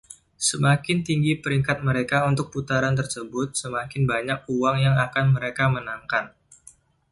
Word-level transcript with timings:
Semakin 0.49 0.97
tinggi 1.07 1.33
peringkat 1.43 1.77
mereka 1.89 2.17
untuk 2.31 2.47
putaran 2.53 2.95
tersebut, 2.99 3.47
semakin 3.61 4.03
banyak 4.13 4.39
uang 4.57 4.77
yang 4.85 4.95
akan 5.05 5.25
mereka 5.37 5.63
menangkan. 5.75 6.25